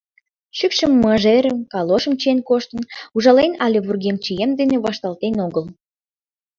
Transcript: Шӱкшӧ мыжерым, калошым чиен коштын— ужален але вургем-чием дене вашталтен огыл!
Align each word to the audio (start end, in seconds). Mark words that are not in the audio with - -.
Шӱкшӧ 0.57 0.85
мыжерым, 1.03 1.57
калошым 1.73 2.13
чиен 2.21 2.39
коштын— 2.49 2.81
ужален 3.15 3.51
але 3.65 3.77
вургем-чием 3.85 4.51
дене 4.59 4.75
вашталтен 4.85 5.35
огыл! 5.45 5.65